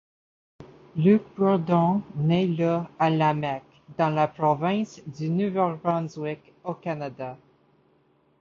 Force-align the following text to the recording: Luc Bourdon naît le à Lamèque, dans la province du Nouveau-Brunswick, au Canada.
Luc 0.95 1.21
Bourdon 1.37 2.01
naît 2.15 2.47
le 2.47 2.79
à 2.97 3.11
Lamèque, 3.11 3.83
dans 3.99 4.09
la 4.09 4.27
province 4.27 4.99
du 5.05 5.29
Nouveau-Brunswick, 5.29 6.53
au 6.63 6.73
Canada. 6.73 7.37